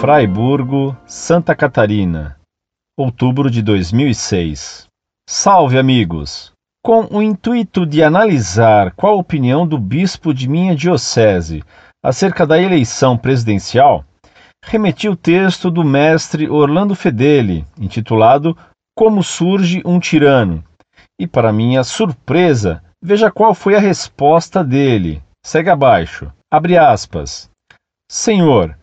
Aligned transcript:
Fraiburgo, 0.00 0.96
Santa 1.06 1.56
Catarina, 1.56 2.38
outubro 2.96 3.50
de 3.50 3.60
2006. 3.60 4.86
Salve, 5.28 5.76
amigos! 5.76 6.52
Com 6.84 7.08
o 7.10 7.20
intuito 7.20 7.84
de 7.84 8.04
analisar 8.04 8.92
qual 8.92 9.14
a 9.14 9.18
opinião 9.18 9.66
do 9.66 9.76
bispo 9.76 10.32
de 10.32 10.48
minha 10.48 10.76
diocese 10.76 11.64
acerca 12.00 12.46
da 12.46 12.62
eleição 12.62 13.18
presidencial, 13.18 14.04
remeti 14.64 15.08
o 15.08 15.16
texto 15.16 15.68
do 15.68 15.82
mestre 15.82 16.48
Orlando 16.48 16.94
Fedeli, 16.94 17.66
intitulado 17.76 18.56
Como 18.96 19.20
Surge 19.20 19.82
um 19.84 19.98
Tirano. 19.98 20.62
E, 21.20 21.26
para 21.26 21.52
minha 21.52 21.82
surpresa, 21.82 22.84
veja 23.02 23.32
qual 23.32 23.52
foi 23.52 23.74
a 23.74 23.80
resposta 23.80 24.62
dele. 24.62 25.20
Segue 25.44 25.70
abaixo. 25.70 26.32
Abre 26.48 26.78
aspas. 26.78 27.50
Senhor, 28.08 28.78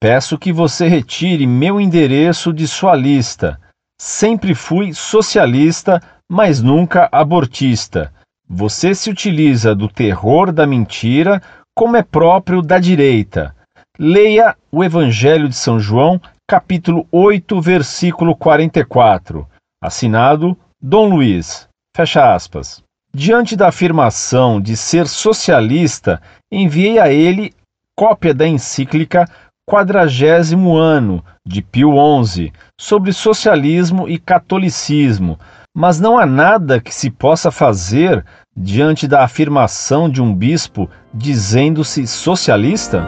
peço 0.00 0.38
que 0.38 0.52
você 0.52 0.86
retire 0.88 1.46
meu 1.46 1.80
endereço 1.80 2.52
de 2.52 2.66
sua 2.66 2.94
lista. 2.94 3.58
Sempre 4.00 4.54
fui 4.54 4.92
socialista, 4.92 6.02
mas 6.28 6.60
nunca 6.60 7.08
abortista. 7.10 8.12
Você 8.48 8.94
se 8.94 9.10
utiliza 9.10 9.74
do 9.74 9.88
terror 9.88 10.52
da 10.52 10.66
mentira 10.66 11.42
como 11.74 11.96
é 11.96 12.02
próprio 12.02 12.62
da 12.62 12.78
direita. 12.78 13.54
Leia 13.98 14.56
o 14.70 14.84
Evangelho 14.84 15.48
de 15.48 15.56
São 15.56 15.80
João, 15.80 16.20
capítulo 16.46 17.06
8, 17.10 17.60
versículo 17.60 18.36
44. 18.36 19.46
Assinado 19.82 20.56
Dom 20.80 21.08
Luiz. 21.08 21.68
Fecha 21.96 22.34
aspas. 22.34 22.82
Diante 23.14 23.56
da 23.56 23.68
afirmação 23.68 24.60
de 24.60 24.76
ser 24.76 25.06
socialista, 25.08 26.20
enviei 26.52 26.98
a 26.98 27.10
ele 27.10 27.54
cópia 27.96 28.34
da 28.34 28.46
encíclica 28.46 29.26
Quadragésimo 29.68 30.76
Ano, 30.76 31.24
de 31.44 31.60
Pio 31.60 31.92
XI, 32.24 32.52
sobre 32.80 33.12
socialismo 33.12 34.08
e 34.08 34.16
catolicismo, 34.16 35.36
mas 35.74 35.98
não 35.98 36.16
há 36.16 36.24
nada 36.24 36.80
que 36.80 36.94
se 36.94 37.10
possa 37.10 37.50
fazer 37.50 38.24
diante 38.56 39.08
da 39.08 39.24
afirmação 39.24 40.08
de 40.08 40.22
um 40.22 40.32
bispo 40.32 40.88
dizendo-se 41.12 42.06
socialista? 42.06 43.04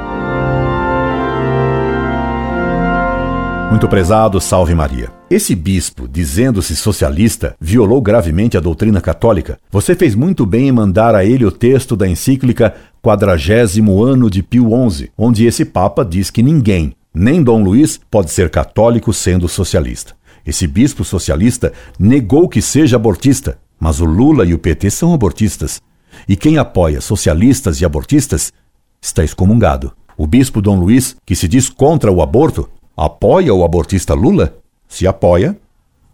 Muito 3.70 3.86
prezado, 3.86 4.40
salve 4.40 4.74
Maria. 4.74 5.17
Esse 5.30 5.54
bispo, 5.54 6.08
dizendo-se 6.08 6.74
socialista, 6.74 7.54
violou 7.60 8.00
gravemente 8.00 8.56
a 8.56 8.60
doutrina 8.60 8.98
católica. 8.98 9.58
Você 9.70 9.94
fez 9.94 10.14
muito 10.14 10.46
bem 10.46 10.68
em 10.68 10.72
mandar 10.72 11.14
a 11.14 11.22
ele 11.22 11.44
o 11.44 11.52
texto 11.52 11.94
da 11.94 12.08
encíclica 12.08 12.74
Quadragésimo 13.02 14.02
Ano 14.02 14.30
de 14.30 14.42
Pio 14.42 14.70
XI, 14.90 15.10
onde 15.18 15.44
esse 15.44 15.66
Papa 15.66 16.02
diz 16.02 16.30
que 16.30 16.42
ninguém, 16.42 16.94
nem 17.12 17.42
Dom 17.42 17.62
Luiz, 17.62 18.00
pode 18.10 18.30
ser 18.30 18.48
católico 18.48 19.12
sendo 19.12 19.46
socialista. 19.50 20.16
Esse 20.46 20.66
bispo 20.66 21.04
socialista 21.04 21.74
negou 21.98 22.48
que 22.48 22.62
seja 22.62 22.96
abortista, 22.96 23.58
mas 23.78 24.00
o 24.00 24.06
Lula 24.06 24.46
e 24.46 24.54
o 24.54 24.58
PT 24.58 24.88
são 24.88 25.12
abortistas. 25.12 25.78
E 26.26 26.36
quem 26.36 26.56
apoia 26.56 27.02
socialistas 27.02 27.82
e 27.82 27.84
abortistas 27.84 28.50
está 28.98 29.22
excomungado. 29.22 29.92
O 30.16 30.26
bispo 30.26 30.62
Dom 30.62 30.80
Luiz, 30.80 31.16
que 31.26 31.36
se 31.36 31.46
diz 31.46 31.68
contra 31.68 32.10
o 32.10 32.22
aborto, 32.22 32.66
apoia 32.96 33.52
o 33.52 33.62
abortista 33.62 34.14
Lula? 34.14 34.54
Se 34.88 35.06
apoia, 35.06 35.56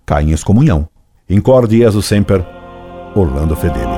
cai 0.05 0.25
em 0.25 0.33
excomunhão. 0.33 0.89
Incorde 1.31 1.79
Jesus 1.79 2.05
Semper, 2.05 2.45
Orlando 3.15 3.57
Fedeli. 3.57 3.94